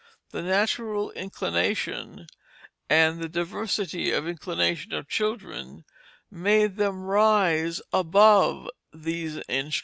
The 0.31 0.41
natural 0.41 1.11
inclination 1.11 2.25
and 2.89 3.21
the 3.21 3.29
diversity 3.29 4.09
of 4.11 4.27
inclination 4.27 4.93
of 4.93 5.07
children 5.07 5.85
made 6.31 6.77
them 6.77 7.03
rise 7.03 7.83
above 7.93 8.67
these 8.91 9.35
instructions. 9.47 9.75